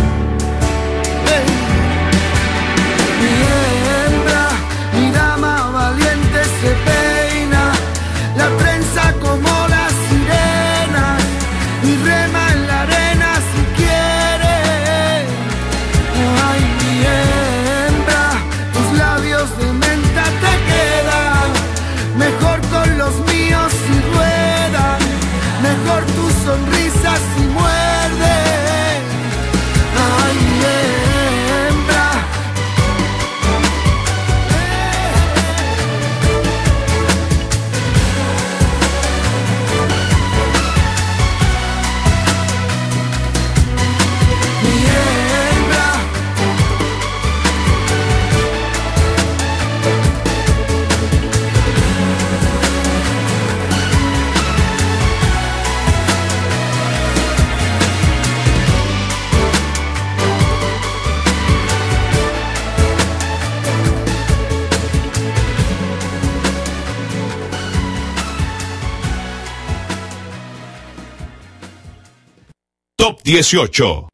18. 73.27 74.07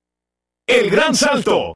El 0.66 0.90
Gran 0.90 1.14
Salto. 1.14 1.74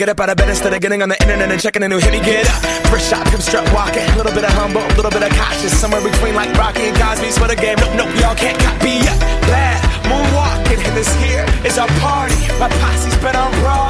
Get 0.00 0.08
up 0.08 0.18
out 0.18 0.30
of 0.30 0.36
bed 0.38 0.48
instead 0.48 0.72
of 0.72 0.80
getting 0.80 1.02
on 1.02 1.10
the 1.10 1.18
internet 1.20 1.52
and 1.52 1.60
checking 1.60 1.82
a 1.82 1.88
new 1.88 1.98
hit. 1.98 2.10
Me 2.10 2.20
get 2.24 2.48
up. 2.48 2.64
First 2.88 3.10
shot, 3.10 3.26
pimp 3.28 3.42
strut 3.42 3.68
walking. 3.76 4.00
A 4.00 4.16
little 4.16 4.32
bit 4.32 4.44
of 4.48 4.52
humble, 4.56 4.80
a 4.80 4.94
little 4.96 5.12
bit 5.12 5.20
of 5.20 5.28
cautious. 5.36 5.76
Somewhere 5.76 6.00
between 6.00 6.34
like 6.34 6.48
Rocky 6.56 6.88
and 6.88 6.96
Cosby's 6.96 7.36
for 7.36 7.46
the 7.46 7.54
game. 7.54 7.76
Nope, 7.76 8.08
nope, 8.08 8.12
y'all 8.16 8.34
can't 8.34 8.56
copy 8.64 8.96
yet. 9.04 9.20
Bad 9.44 9.76
moonwalking, 10.08 10.80
and 10.88 10.96
this 10.96 11.12
here 11.20 11.44
is 11.68 11.76
our 11.76 11.86
party. 12.00 12.40
My 12.56 12.72
posse's 12.80 13.12
been 13.20 13.36
on 13.36 13.52
Broadway, 13.60 13.89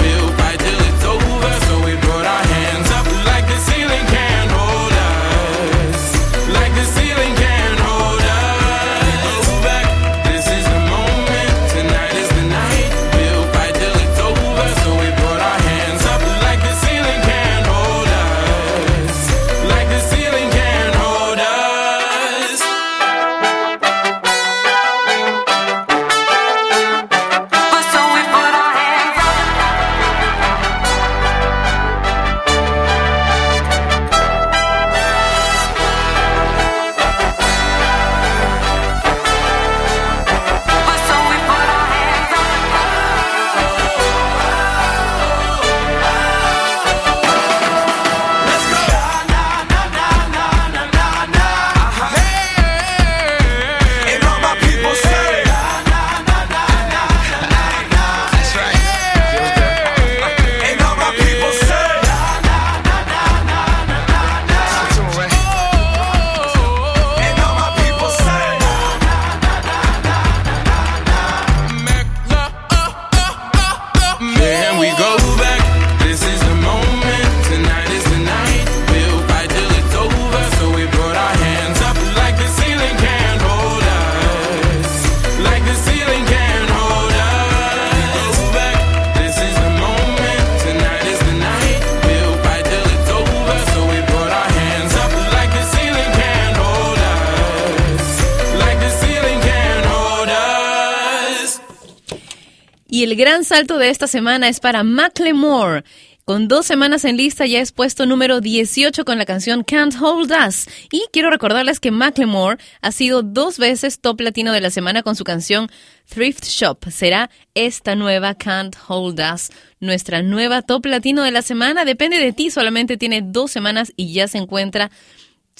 Y 103.01 103.03
el 103.03 103.15
gran 103.15 103.43
salto 103.43 103.79
de 103.79 103.89
esta 103.89 104.05
semana 104.05 104.47
es 104.47 104.59
para 104.59 104.83
Macklemore. 104.83 105.83
Con 106.23 106.47
dos 106.47 106.67
semanas 106.67 107.03
en 107.03 107.17
lista 107.17 107.47
ya 107.47 107.59
es 107.59 107.71
puesto 107.71 108.05
número 108.05 108.41
18 108.41 109.05
con 109.05 109.17
la 109.17 109.25
canción 109.25 109.63
Can't 109.63 109.95
Hold 109.99 110.31
Us. 110.47 110.67
Y 110.91 111.05
quiero 111.11 111.31
recordarles 111.31 111.79
que 111.79 111.89
Macklemore 111.89 112.59
ha 112.79 112.91
sido 112.91 113.23
dos 113.23 113.57
veces 113.57 114.01
top 114.01 114.21
latino 114.21 114.53
de 114.53 114.61
la 114.61 114.69
semana 114.69 115.01
con 115.01 115.15
su 115.15 115.23
canción 115.23 115.67
Thrift 116.07 116.45
Shop. 116.45 116.77
Será 116.91 117.31
esta 117.55 117.95
nueva 117.95 118.35
Can't 118.35 118.75
Hold 118.87 119.19
Us, 119.33 119.49
nuestra 119.79 120.21
nueva 120.21 120.61
top 120.61 120.85
latino 120.85 121.23
de 121.23 121.31
la 121.31 121.41
semana. 121.41 121.85
Depende 121.85 122.19
de 122.19 122.33
ti, 122.33 122.51
solamente 122.51 122.97
tiene 122.97 123.23
dos 123.25 123.49
semanas 123.49 123.93
y 123.95 124.13
ya 124.13 124.27
se 124.27 124.37
encuentra 124.37 124.91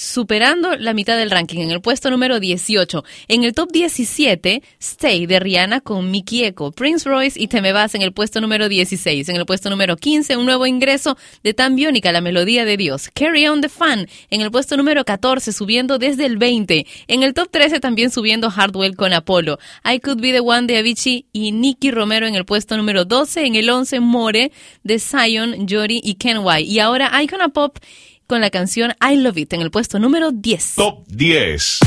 superando 0.01 0.75
la 0.77 0.93
mitad 0.93 1.17
del 1.17 1.29
ranking 1.29 1.59
en 1.59 1.71
el 1.71 1.79
puesto 1.79 2.09
número 2.09 2.39
18. 2.39 3.03
En 3.27 3.43
el 3.43 3.53
top 3.53 3.71
17, 3.71 4.63
Stay 4.79 5.27
de 5.27 5.39
Rihanna 5.39 5.81
con 5.81 6.09
Mickey 6.09 6.43
Echo, 6.43 6.71
Prince 6.71 7.07
Royce 7.07 7.39
y 7.39 7.47
Te 7.47 7.61
me 7.61 7.71
vas 7.71 7.93
en 7.93 8.01
el 8.01 8.11
puesto 8.11 8.41
número 8.41 8.67
16. 8.67 9.29
En 9.29 9.35
el 9.35 9.45
puesto 9.45 9.69
número 9.69 9.95
15, 9.97 10.37
un 10.37 10.45
nuevo 10.45 10.65
ingreso 10.65 11.17
de 11.43 11.53
Tan 11.53 11.75
Biónica, 11.75 12.11
la 12.11 12.21
melodía 12.21 12.65
de 12.65 12.77
Dios. 12.77 13.09
Carry 13.13 13.47
on 13.47 13.61
the 13.61 13.69
Fun 13.69 14.07
en 14.31 14.41
el 14.41 14.49
puesto 14.49 14.75
número 14.75 15.05
14, 15.05 15.53
subiendo 15.53 15.99
desde 15.99 16.25
el 16.25 16.37
20. 16.37 16.87
En 17.07 17.21
el 17.21 17.33
top 17.35 17.49
13 17.51 17.79
también 17.79 18.09
subiendo 18.09 18.49
Hardwell 18.49 18.95
con 18.95 19.13
Apollo. 19.13 19.59
I 19.85 19.99
Could 19.99 20.19
Be 20.19 20.31
the 20.31 20.39
One 20.39 20.65
de 20.65 20.77
Avicii 20.77 21.27
y 21.31 21.51
Nicky 21.51 21.91
Romero 21.91 22.25
en 22.25 22.33
el 22.33 22.45
puesto 22.45 22.75
número 22.75 23.05
12. 23.05 23.45
En 23.45 23.55
el 23.55 23.69
11, 23.69 23.99
More 23.99 24.51
de 24.83 24.99
Zion, 24.99 25.67
Jory 25.69 26.01
y 26.03 26.15
Ken 26.15 26.39
White. 26.39 26.69
Y 26.69 26.79
ahora 26.79 27.11
Icona 27.21 27.49
Pop 27.49 27.77
con 28.32 28.39
la 28.39 28.49
canción 28.49 28.93
I 29.01 29.17
Love 29.17 29.39
It 29.39 29.51
en 29.51 29.59
el 29.59 29.71
puesto 29.71 29.99
número 29.99 30.32
10. 30.32 30.75
Top 30.75 31.05
10. 31.07 31.79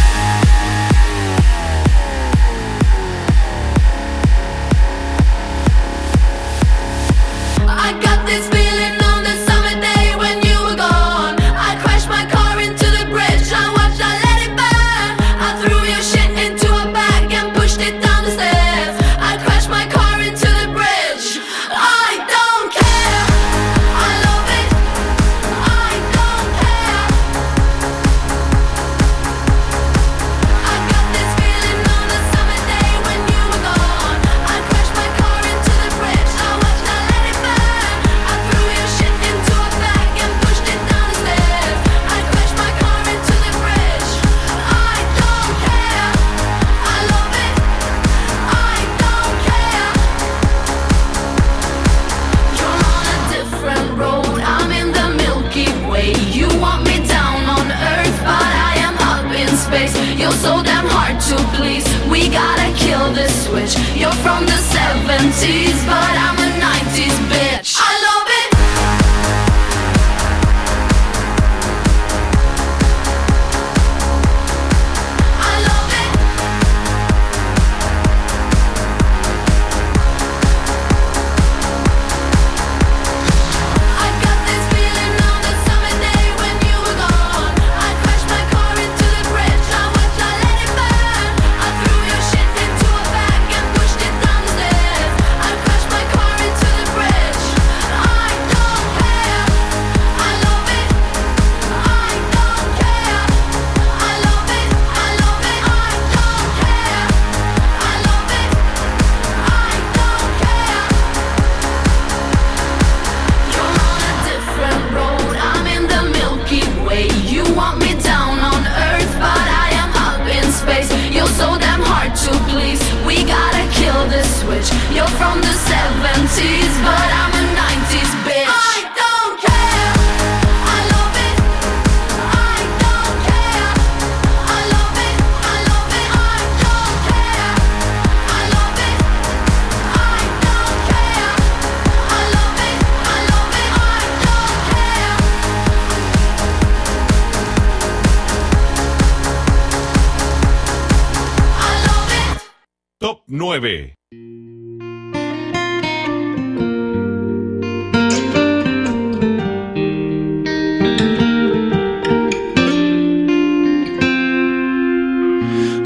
Top 153.05 153.25
9. 153.27 153.97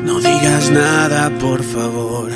No 0.04 0.20
digas 0.20 0.70
nada, 0.70 1.30
por 1.40 1.64
favor, 1.64 2.30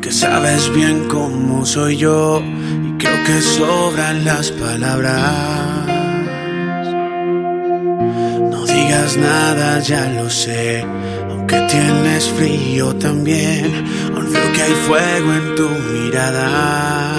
que 0.00 0.10
sabes 0.10 0.68
bien 0.74 1.06
cómo 1.08 1.64
soy 1.64 1.98
yo 1.98 2.42
y 2.42 2.98
creo 2.98 3.22
que 3.24 3.40
sobran 3.40 4.24
las 4.24 4.50
palabras. 4.50 5.86
No 8.50 8.66
digas 8.66 9.16
nada, 9.16 9.78
ya 9.78 10.10
lo 10.10 10.28
sé, 10.28 10.84
aunque 11.44 11.60
tienes 11.70 12.30
frío 12.30 12.96
también, 12.96 13.66
aún 14.14 14.32
que 14.54 14.62
hay 14.62 14.72
fuego 14.86 15.32
en 15.34 15.54
tu 15.54 15.68
mirada. 15.68 17.12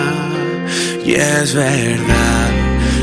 Y 1.06 1.14
es 1.14 1.54
verdad 1.54 2.50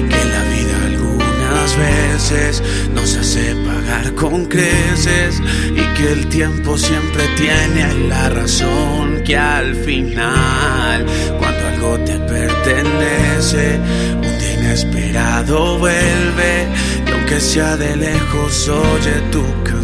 que 0.08 0.24
la 0.34 0.42
vida 0.52 0.76
algunas 0.84 1.76
veces 1.76 2.62
nos 2.92 3.14
hace 3.14 3.54
pagar 3.54 4.12
con 4.16 4.46
creces 4.46 5.40
y 5.70 5.82
que 5.96 6.12
el 6.12 6.26
tiempo 6.28 6.76
siempre 6.76 7.22
tiene 7.36 8.08
la 8.08 8.28
razón 8.28 9.22
que 9.24 9.36
al 9.36 9.76
final 9.76 11.06
cuando 11.38 11.68
algo 11.68 11.98
te 12.00 12.18
pertenece 12.18 13.78
un 14.16 14.38
día 14.40 14.54
inesperado 14.54 15.78
vuelve 15.78 16.66
y 17.06 17.10
aunque 17.12 17.40
sea 17.40 17.76
de 17.76 17.94
lejos 17.96 18.68
oye 18.68 19.20
tu 19.30 19.44
canción 19.62 19.81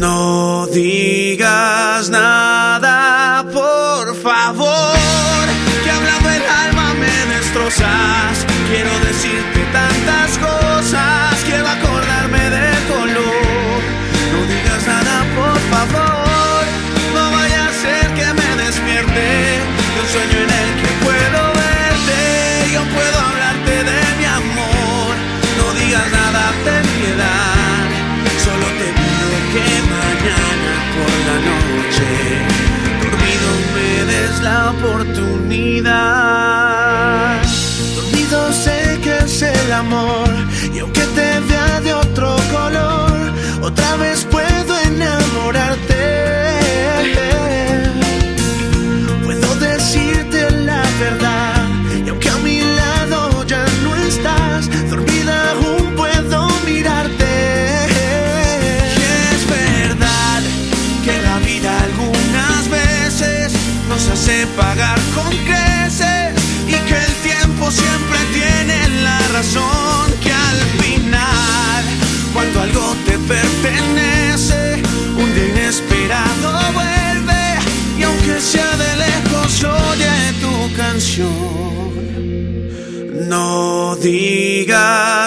no 0.00 0.66
digas 0.68 2.08
nada 2.08 3.44
por 3.52 4.14
favor 4.14 5.44
que 5.82 5.90
hablando 5.90 6.30
el 6.30 6.42
alma 6.42 6.94
me 6.94 7.34
destrozas 7.34 8.47
noche 31.98 32.38
dormido 33.02 33.50
me 33.74 33.90
des 34.12 34.34
la 34.42 34.70
oportunidad. 34.70 35.98
Dormido 37.96 38.52
sé 38.52 38.98
que 39.02 39.16
es 39.24 39.42
el 39.42 39.72
amor 39.72 40.28
y 40.74 40.78
aunque 40.80 41.02
te 41.02 41.40
vea 41.40 41.80
de 41.80 41.94
otro 41.94 42.36
color 42.52 43.32
otra 43.62 43.96
vez 43.96 44.24
puedo 44.24 44.78
enamorarte 44.80 45.97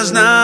does 0.02 0.12
not 0.12 0.41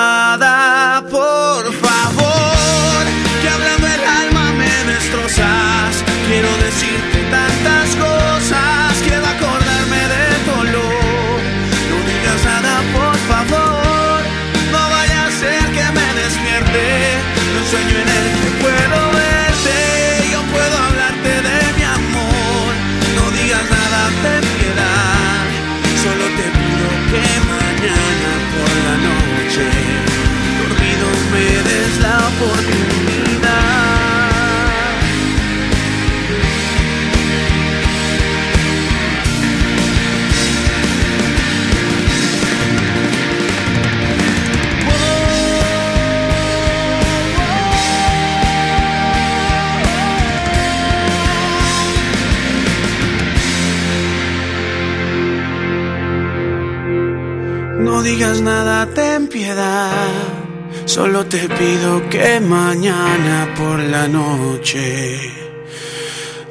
Solo 60.97 61.21
te 61.27 61.47
pido 61.47 62.09
que 62.09 62.39
mañana 62.39 63.53
por 63.55 63.77
la 63.77 64.07
noche, 64.07 65.31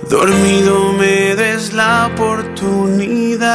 dormido 0.09 0.93
me 0.93 1.35
des 1.35 1.73
la 1.73 2.07
oportunidad. 2.15 3.47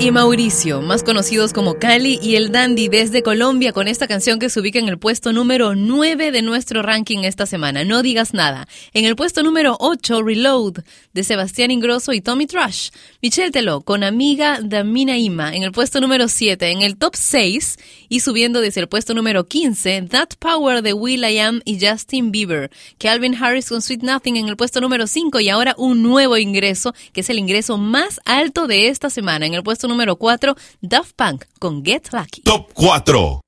y 0.00 0.12
Mauricio, 0.12 0.80
más 0.80 1.02
conocidos 1.02 1.52
como 1.52 1.74
Cali 1.74 2.20
y 2.22 2.36
el 2.36 2.52
Dandy 2.52 2.86
desde 2.86 3.24
Colombia, 3.24 3.72
con 3.72 3.88
esta 3.88 4.06
canción 4.06 4.38
que 4.38 4.48
se 4.48 4.60
ubica 4.60 4.78
en 4.78 4.88
el 4.88 4.96
puesto 4.96 5.32
número 5.32 5.74
9 5.74 6.30
de 6.30 6.40
nuestro 6.40 6.82
ranking 6.82 7.24
esta 7.24 7.46
semana, 7.46 7.84
No 7.84 8.02
Digas 8.02 8.32
Nada. 8.32 8.68
En 8.92 9.06
el 9.06 9.16
puesto 9.16 9.42
número 9.42 9.76
8, 9.80 10.22
Reload, 10.22 10.84
de 11.14 11.24
Sebastián 11.24 11.72
Ingrosso 11.72 12.12
y 12.12 12.20
Tommy 12.20 12.46
Trash. 12.46 12.90
Michelle 13.20 13.50
Teló, 13.50 13.80
con 13.80 14.04
amiga 14.04 14.60
Damina 14.62 15.18
Ima, 15.18 15.52
en 15.52 15.64
el 15.64 15.72
puesto 15.72 16.00
número 16.00 16.28
7, 16.28 16.70
en 16.70 16.82
el 16.82 16.96
top 16.96 17.16
6 17.16 17.76
y 18.08 18.20
subiendo 18.20 18.60
desde 18.60 18.80
el 18.80 18.88
puesto 18.88 19.14
número 19.14 19.48
15, 19.48 20.02
That 20.02 20.34
Power 20.38 20.82
de 20.82 20.92
Will 20.92 21.24
I 21.24 21.40
Am 21.40 21.60
y 21.64 21.84
Justin 21.84 22.30
Bieber. 22.30 22.70
Calvin 22.98 23.34
Harris 23.34 23.68
con 23.68 23.82
Sweet 23.82 24.02
Nothing 24.02 24.36
en 24.36 24.48
el 24.48 24.56
puesto 24.56 24.80
número 24.80 25.08
5 25.08 25.40
y 25.40 25.48
ahora 25.48 25.74
un 25.76 26.04
nuevo 26.04 26.36
ingreso, 26.36 26.94
que 27.12 27.22
es 27.22 27.30
el 27.30 27.38
ingreso 27.40 27.78
más 27.78 28.20
alto 28.24 28.68
de 28.68 28.86
esta 28.86 29.10
semana, 29.10 29.44
en 29.44 29.54
el 29.54 29.64
puesto 29.64 29.87
puesto 29.88 29.94
número 29.94 30.16
4, 30.16 30.54
Daft 30.80 31.14
Punk 31.16 31.44
con 31.58 31.82
Get 31.82 32.12
Lucky. 32.12 32.42
Top 32.42 32.70
4. 32.74 33.40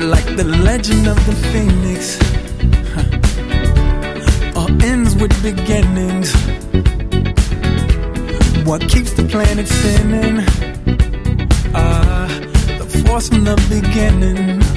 Like 0.00 0.36
the 0.36 0.44
legend 0.64 1.06
of 1.06 1.16
the 1.26 1.32
phoenix 1.52 2.18
huh. 2.94 4.60
All 4.60 4.82
ends 4.82 5.14
with 5.14 5.32
beginnings 5.42 6.34
What 8.64 8.80
keeps 8.88 9.12
the 9.12 9.22
planet 9.30 9.68
spinning 9.68 10.71
are 11.74 12.28
the 12.78 13.04
force 13.06 13.28
from 13.28 13.44
the 13.44 13.56
beginning. 13.68 14.71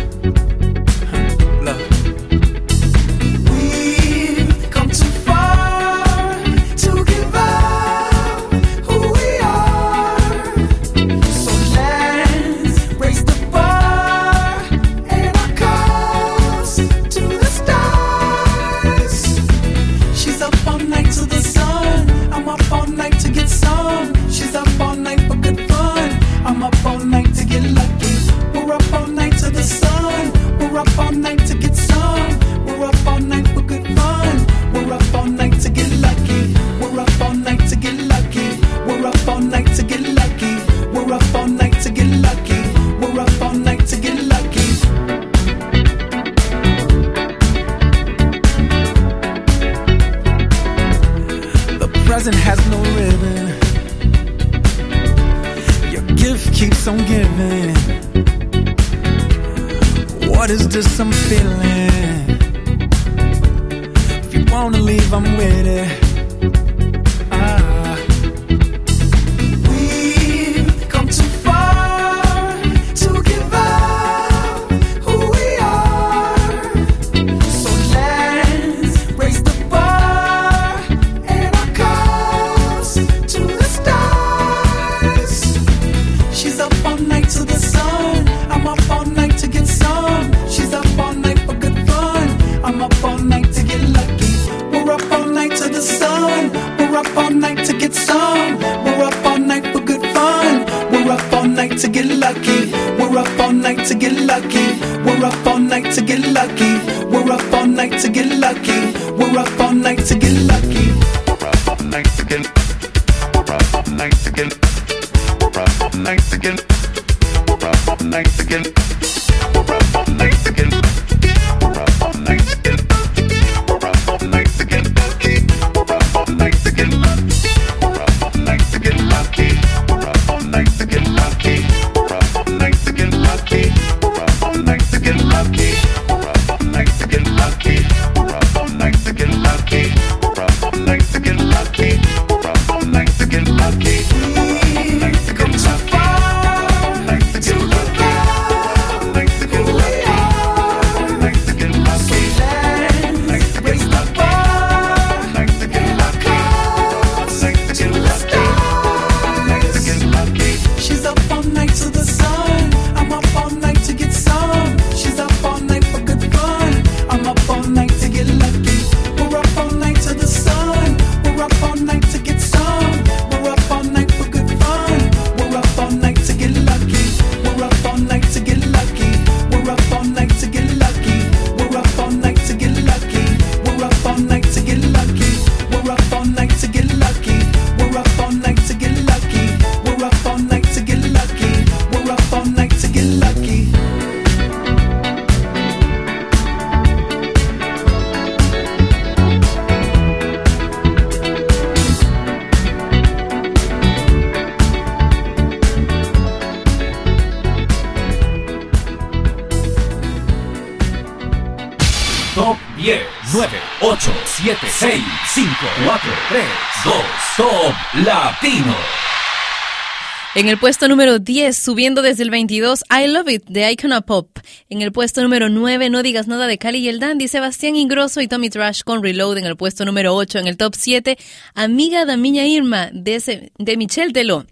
En 220.36 220.50
el 220.50 220.58
puesto 220.58 220.90
número 220.90 221.18
10, 221.18 221.58
subiendo 221.58 222.02
desde 222.02 222.24
el 222.24 222.30
22, 222.30 222.84
I 222.90 223.08
Love 223.08 223.30
It 223.30 223.46
de 223.48 223.72
Icona 223.72 224.02
Pop. 224.02 224.38
En 224.68 224.82
el 224.82 224.92
puesto 224.92 225.22
número 225.22 225.48
9, 225.48 225.92
No 225.92 226.02
Digas 226.02 226.28
Nada 226.28 226.48
de 226.48 226.58
Cali 226.58 226.80
y 226.80 226.90
el 226.90 227.00
Dandy, 227.00 227.28
Sebastián 227.28 227.76
Ingrosso 227.76 228.20
y 228.22 228.28
Tommy 228.28 228.50
Trash 228.50 228.82
con 228.84 229.04
Reload. 229.04 229.38
En 229.38 229.46
el 229.46 229.56
puesto 229.56 229.86
número 229.86 230.16
8, 230.16 230.40
en 230.40 230.48
el 230.48 230.58
top 230.58 230.74
7, 230.76 231.20
Amiga 231.54 232.04
da 232.06 232.18
Miña 232.18 232.46
Irma 232.48 232.90
de, 232.92 233.16
ese- 233.16 233.52
de 233.60 233.78
Michelle 233.78 234.12
Teló. 234.12 234.48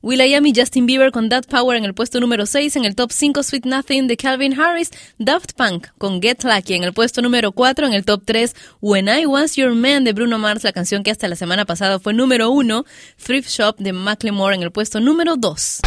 Will.i.am 0.00 0.46
y 0.46 0.54
Justin 0.56 0.86
Bieber 0.86 1.12
con 1.12 1.28
That 1.28 1.44
Power 1.50 1.76
en 1.76 1.84
el 1.84 1.92
puesto 1.92 2.18
número 2.18 2.46
6, 2.46 2.76
en 2.76 2.86
el 2.86 2.94
top 2.96 3.12
5 3.12 3.42
Sweet 3.42 3.66
Nothing 3.66 4.06
de 4.06 4.16
Calvin 4.16 4.58
Harris, 4.58 4.90
Daft 5.18 5.52
Punk 5.54 5.88
con 5.98 6.22
Get 6.22 6.44
Lucky 6.44 6.72
en 6.72 6.84
el 6.84 6.94
puesto 6.94 7.20
número 7.20 7.52
4, 7.52 7.86
en 7.86 7.92
el 7.92 8.06
top 8.06 8.22
3 8.24 8.56
When 8.80 9.08
I 9.08 9.26
Was 9.26 9.56
Your 9.56 9.74
Man 9.74 10.04
de 10.04 10.14
Bruno 10.14 10.38
Mars, 10.38 10.64
la 10.64 10.72
canción 10.72 11.02
que 11.02 11.10
hasta 11.10 11.28
la 11.28 11.36
semana 11.36 11.66
pasada 11.66 11.98
fue 12.00 12.14
número 12.14 12.48
1, 12.50 12.86
Thrift 13.22 13.50
Shop 13.50 13.76
de 13.78 13.92
Macklemore 13.92 14.56
en 14.56 14.62
el 14.62 14.70
puesto 14.72 14.98
número 14.98 15.36
2. 15.36 15.80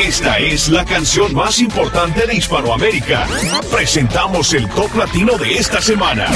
Esta 0.00 0.38
es 0.38 0.70
la 0.70 0.86
canción 0.86 1.34
más 1.34 1.60
importante 1.60 2.26
de 2.26 2.34
Hispanoamérica. 2.34 3.26
Presentamos 3.70 4.54
el 4.54 4.66
top 4.70 4.96
latino 4.96 5.36
de 5.36 5.52
esta 5.52 5.82
semana. 5.82 6.28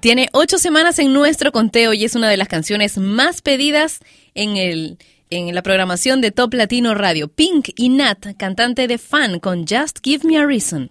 Tiene 0.00 0.28
ocho 0.32 0.58
semanas 0.58 0.98
en 0.98 1.14
nuestro 1.14 1.52
conteo 1.52 1.94
y 1.94 2.04
es 2.04 2.14
una 2.14 2.28
de 2.28 2.36
las 2.36 2.48
canciones 2.48 2.98
más 2.98 3.40
pedidas 3.40 4.00
en 4.34 4.58
el 4.58 4.98
en 5.30 5.52
la 5.54 5.62
programación 5.62 6.20
de 6.20 6.30
Top 6.30 6.52
Latino 6.52 6.94
Radio. 6.94 7.26
Pink 7.26 7.70
y 7.74 7.88
Nat, 7.88 8.36
cantante 8.36 8.86
de 8.86 8.98
Fan 8.98 9.40
con 9.40 9.66
Just 9.66 9.98
Give 10.04 10.28
Me 10.28 10.38
a 10.38 10.44
Reason. 10.44 10.90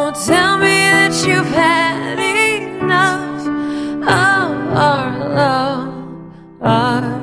you've 1.25 1.45
had 1.47 2.19
enough 2.19 3.45
of 3.45 4.77
our 4.77 5.29
love, 5.29 6.33
our 6.61 7.20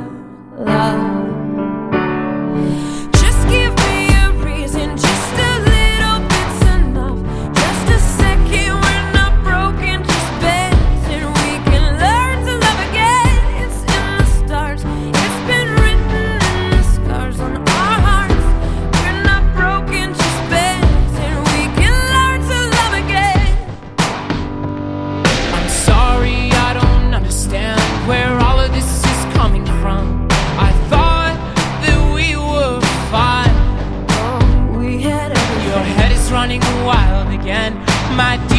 My 38.18 38.36
dear, 38.48 38.57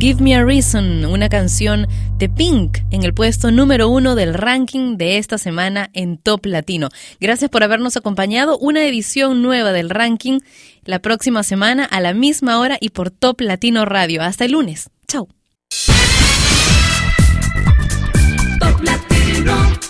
Give 0.00 0.22
Me 0.22 0.34
a 0.34 0.42
Reason, 0.42 1.04
una 1.04 1.28
canción 1.28 1.86
de 2.16 2.30
Pink 2.30 2.78
en 2.90 3.04
el 3.04 3.12
puesto 3.12 3.50
número 3.50 3.90
uno 3.90 4.14
del 4.14 4.32
ranking 4.32 4.96
de 4.96 5.18
esta 5.18 5.36
semana 5.36 5.90
en 5.92 6.16
Top 6.16 6.46
Latino. 6.46 6.88
Gracias 7.20 7.50
por 7.50 7.62
habernos 7.62 7.98
acompañado. 7.98 8.56
Una 8.56 8.82
edición 8.84 9.42
nueva 9.42 9.72
del 9.72 9.90
ranking 9.90 10.40
la 10.84 11.00
próxima 11.00 11.42
semana 11.42 11.84
a 11.84 12.00
la 12.00 12.14
misma 12.14 12.60
hora 12.60 12.78
y 12.80 12.88
por 12.88 13.10
Top 13.10 13.42
Latino 13.42 13.84
Radio. 13.84 14.22
Hasta 14.22 14.46
el 14.46 14.52
lunes. 14.52 14.88
Chao. 15.06 15.28
Top 18.58 18.82
Latino. 18.82 19.89